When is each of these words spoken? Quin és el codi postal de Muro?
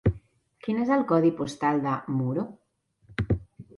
Quin 0.67 0.79
és 0.85 0.93
el 0.95 1.03
codi 1.11 1.31
postal 1.41 1.83
de 1.85 1.93
Muro? 2.17 2.47